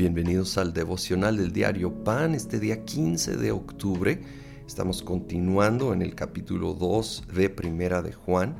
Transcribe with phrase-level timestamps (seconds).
[0.00, 4.18] Bienvenidos al devocional del diario Pan, este día 15 de octubre.
[4.66, 8.56] Estamos continuando en el capítulo 2 de Primera de Juan.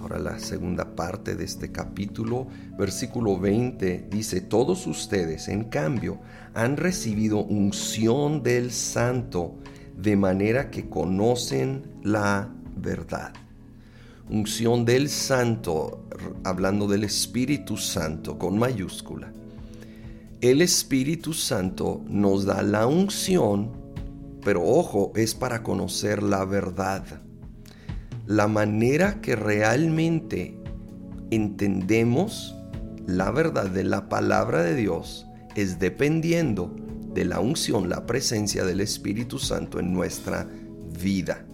[0.00, 2.46] Ahora la segunda parte de este capítulo,
[2.78, 6.20] versículo 20, dice, todos ustedes, en cambio,
[6.54, 9.56] han recibido unción del Santo,
[9.96, 13.32] de manera que conocen la verdad.
[14.30, 16.04] Unción del Santo,
[16.44, 19.32] hablando del Espíritu Santo con mayúscula
[20.40, 23.72] el Espíritu Santo nos da la unción,
[24.42, 27.04] pero ojo, es para conocer la verdad.
[28.26, 30.58] La manera que realmente
[31.30, 32.54] entendemos
[33.06, 36.74] la verdad de la palabra de Dios es dependiendo
[37.14, 40.48] de la unción, la presencia del Espíritu Santo en nuestra
[41.00, 41.46] vida.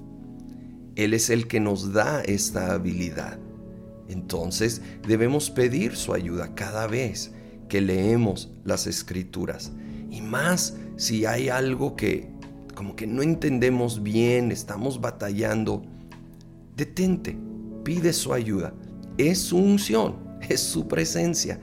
[0.97, 3.39] Él es el que nos da esta habilidad.
[4.09, 7.33] Entonces debemos pedir su ayuda cada vez
[7.71, 9.73] que leemos las escrituras.
[10.11, 12.29] Y más si hay algo que
[12.75, 15.83] como que no entendemos bien, estamos batallando,
[16.77, 17.37] detente,
[17.85, 18.73] pide su ayuda.
[19.19, 20.17] Es su unción,
[20.49, 21.61] es su presencia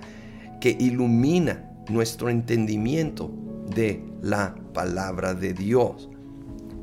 [0.61, 3.31] que ilumina nuestro entendimiento
[3.75, 6.09] de la palabra de Dios.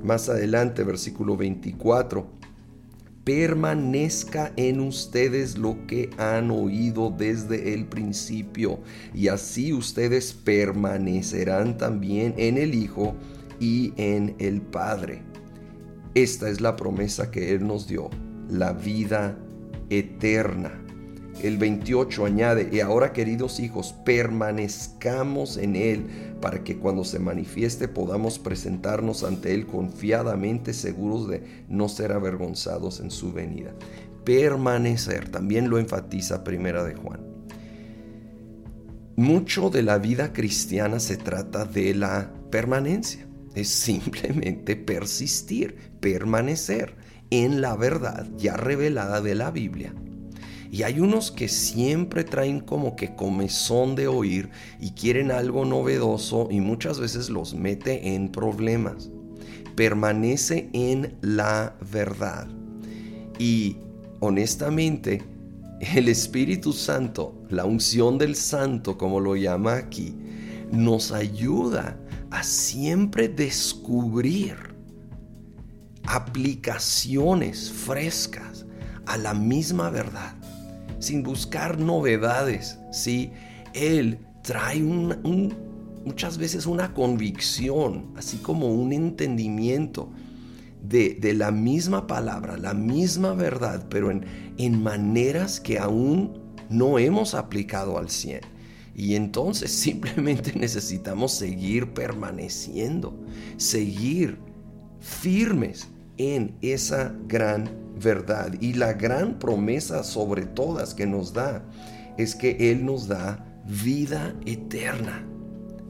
[0.03, 2.27] Más adelante, versículo 24,
[3.25, 8.81] permanezca en ustedes lo que han oído desde el principio,
[9.15, 13.17] y así ustedes permanecerán también en el Hijo
[13.59, 15.23] y en el Padre.
[16.15, 18.11] Esta es la promesa que Él nos dio,
[18.49, 19.39] la vida
[19.89, 20.84] eterna.
[21.43, 26.07] El 28 añade, y ahora queridos hijos, permanezcamos en Él
[26.41, 33.01] para que cuando se manifieste podamos presentarnos ante Él confiadamente seguros de no ser avergonzados
[33.01, 33.75] en su venida.
[34.25, 37.21] Permanecer, también lo enfatiza Primera de Juan.
[39.17, 46.97] Mucho de la vida cristiana se trata de la permanencia, es simplemente persistir, permanecer
[47.31, 49.95] en la verdad ya revelada de la Biblia
[50.75, 56.49] y hay unos que siempre traen como que comezón de oír y quieren algo novedoso
[56.51, 59.09] y muchas veces los mete en problemas.
[59.77, 62.49] Permanece en la verdad.
[63.39, 63.77] Y
[64.19, 65.23] honestamente,
[65.95, 70.17] el Espíritu Santo, la unción del Santo, como lo llama aquí,
[70.73, 71.97] nos ayuda
[72.33, 74.57] a siempre descubrir
[76.03, 78.67] aplicaciones frescas
[79.07, 80.35] a la misma verdad
[81.05, 83.31] sin buscar novedades, ¿sí?
[83.75, 84.83] Él trae
[86.05, 90.11] muchas veces una convicción, así como un entendimiento
[90.83, 96.39] de, la misma palabra, la misma verdad, pero en, maneras que aún
[96.69, 98.41] no hemos aplicado al 100.
[98.95, 103.15] Y entonces simplemente necesitamos seguir permaneciendo,
[103.57, 104.39] seguir
[105.01, 105.89] firmes
[106.19, 107.71] en esa gran
[108.03, 108.55] verdad.
[108.61, 111.65] Y la gran promesa sobre todas que nos da
[112.17, 115.25] es que Él nos da vida eterna.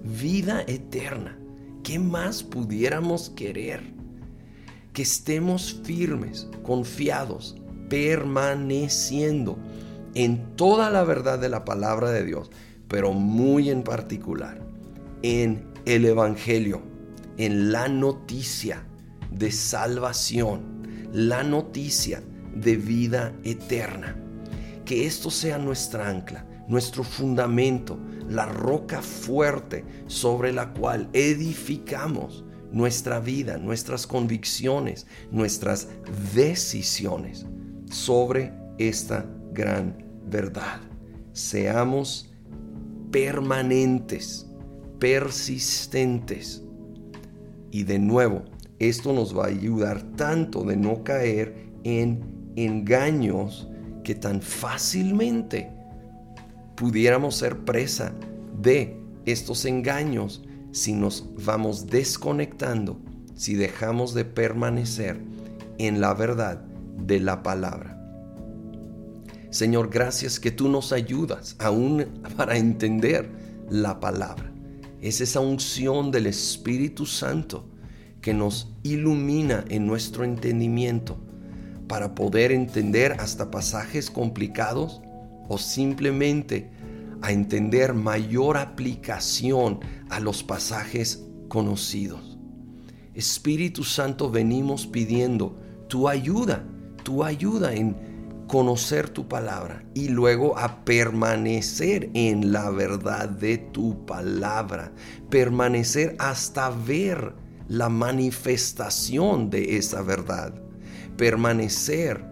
[0.02, 1.38] Vida eterna.
[1.82, 3.82] ¿Qué más pudiéramos querer?
[4.92, 7.56] Que estemos firmes, confiados,
[7.88, 9.58] permaneciendo
[10.14, 12.50] en toda la verdad de la palabra de Dios,
[12.88, 14.60] pero muy en particular
[15.22, 16.82] en el Evangelio,
[17.36, 18.86] en la noticia
[19.38, 20.74] de salvación
[21.12, 22.22] la noticia
[22.54, 24.16] de vida eterna.
[24.84, 33.20] Que esto sea nuestra ancla, nuestro fundamento, la roca fuerte sobre la cual edificamos nuestra
[33.20, 35.88] vida, nuestras convicciones, nuestras
[36.34, 37.46] decisiones
[37.90, 39.96] sobre esta gran
[40.26, 40.80] verdad.
[41.32, 42.34] Seamos
[43.12, 44.46] permanentes,
[44.98, 46.62] persistentes.
[47.70, 48.44] Y de nuevo,
[48.88, 53.68] esto nos va a ayudar tanto de no caer en engaños
[54.02, 55.70] que tan fácilmente
[56.76, 58.12] pudiéramos ser presa
[58.60, 60.42] de estos engaños
[60.72, 63.00] si nos vamos desconectando,
[63.34, 65.20] si dejamos de permanecer
[65.78, 66.64] en la verdad
[66.98, 68.00] de la palabra.
[69.50, 73.30] Señor, gracias que tú nos ayudas aún para entender
[73.70, 74.52] la palabra.
[75.00, 77.68] Es esa unción del Espíritu Santo
[78.24, 81.18] que nos ilumina en nuestro entendimiento
[81.86, 85.02] para poder entender hasta pasajes complicados
[85.46, 86.70] o simplemente
[87.20, 92.38] a entender mayor aplicación a los pasajes conocidos.
[93.12, 96.64] Espíritu Santo, venimos pidiendo tu ayuda,
[97.02, 97.94] tu ayuda en
[98.48, 104.92] conocer tu palabra y luego a permanecer en la verdad de tu palabra,
[105.28, 110.54] permanecer hasta ver la manifestación de esa verdad,
[111.16, 112.24] permanecer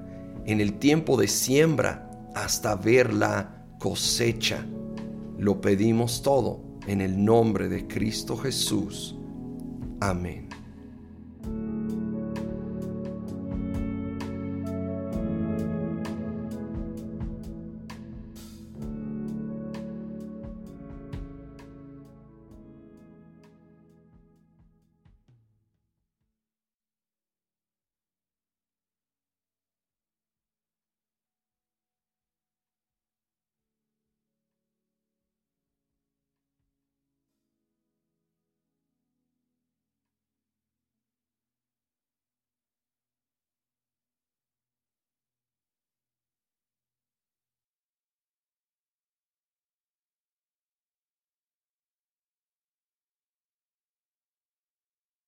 [0.46, 4.64] en el tiempo de siembra hasta ver la cosecha.
[5.38, 9.16] Lo pedimos todo en el nombre de Cristo Jesús.
[10.00, 10.51] Amén.